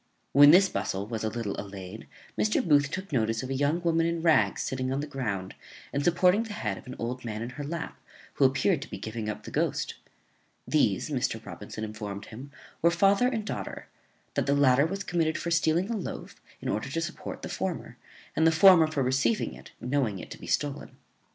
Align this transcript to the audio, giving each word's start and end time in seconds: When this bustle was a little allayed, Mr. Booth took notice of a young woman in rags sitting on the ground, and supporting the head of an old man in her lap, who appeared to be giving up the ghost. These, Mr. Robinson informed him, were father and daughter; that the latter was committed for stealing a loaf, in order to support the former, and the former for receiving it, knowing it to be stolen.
When 0.33 0.49
this 0.49 0.67
bustle 0.67 1.05
was 1.05 1.23
a 1.23 1.29
little 1.29 1.55
allayed, 1.61 2.07
Mr. 2.35 2.67
Booth 2.67 2.89
took 2.89 3.11
notice 3.11 3.43
of 3.43 3.51
a 3.51 3.53
young 3.53 3.81
woman 3.83 4.07
in 4.07 4.23
rags 4.23 4.63
sitting 4.63 4.91
on 4.91 4.99
the 4.99 5.05
ground, 5.05 5.53
and 5.93 6.03
supporting 6.03 6.41
the 6.41 6.53
head 6.53 6.79
of 6.79 6.87
an 6.87 6.95
old 6.97 7.23
man 7.23 7.43
in 7.43 7.51
her 7.51 7.63
lap, 7.63 7.99
who 8.33 8.45
appeared 8.45 8.81
to 8.81 8.89
be 8.89 8.97
giving 8.97 9.29
up 9.29 9.43
the 9.43 9.51
ghost. 9.51 9.93
These, 10.67 11.11
Mr. 11.11 11.45
Robinson 11.45 11.83
informed 11.83 12.25
him, 12.25 12.51
were 12.81 12.89
father 12.89 13.27
and 13.27 13.45
daughter; 13.45 13.89
that 14.33 14.47
the 14.47 14.55
latter 14.55 14.87
was 14.87 15.03
committed 15.03 15.37
for 15.37 15.51
stealing 15.51 15.91
a 15.91 15.95
loaf, 15.95 16.41
in 16.63 16.67
order 16.67 16.89
to 16.89 16.99
support 17.01 17.43
the 17.43 17.47
former, 17.47 17.95
and 18.35 18.47
the 18.47 18.51
former 18.51 18.87
for 18.87 19.03
receiving 19.03 19.53
it, 19.53 19.69
knowing 19.79 20.17
it 20.17 20.31
to 20.31 20.39
be 20.39 20.47
stolen. 20.47 20.97